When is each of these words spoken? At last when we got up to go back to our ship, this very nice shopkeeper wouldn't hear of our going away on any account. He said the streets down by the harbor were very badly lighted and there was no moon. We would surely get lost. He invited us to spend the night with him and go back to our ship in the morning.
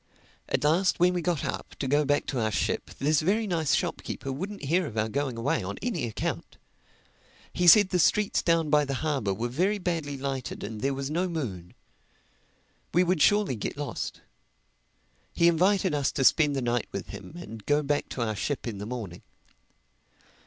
At 0.49 0.63
last 0.63 0.99
when 0.99 1.13
we 1.13 1.21
got 1.21 1.45
up 1.45 1.75
to 1.77 1.87
go 1.87 2.05
back 2.05 2.25
to 2.25 2.39
our 2.39 2.49
ship, 2.49 2.89
this 2.97 3.21
very 3.21 3.45
nice 3.45 3.75
shopkeeper 3.75 4.31
wouldn't 4.31 4.63
hear 4.63 4.87
of 4.87 4.97
our 4.97 5.07
going 5.07 5.37
away 5.37 5.61
on 5.63 5.77
any 5.83 6.07
account. 6.07 6.57
He 7.53 7.67
said 7.67 7.89
the 7.89 7.99
streets 7.99 8.41
down 8.41 8.71
by 8.71 8.83
the 8.83 8.95
harbor 9.05 9.31
were 9.31 9.47
very 9.47 9.77
badly 9.77 10.17
lighted 10.17 10.63
and 10.63 10.81
there 10.81 10.95
was 10.95 11.11
no 11.11 11.29
moon. 11.29 11.75
We 12.95 13.03
would 13.03 13.21
surely 13.21 13.55
get 13.55 13.77
lost. 13.77 14.21
He 15.35 15.47
invited 15.47 15.93
us 15.93 16.11
to 16.13 16.23
spend 16.23 16.55
the 16.55 16.63
night 16.63 16.87
with 16.91 17.09
him 17.09 17.35
and 17.37 17.63
go 17.67 17.83
back 17.83 18.09
to 18.09 18.23
our 18.23 18.35
ship 18.35 18.65
in 18.67 18.79
the 18.79 18.87
morning. 18.87 19.21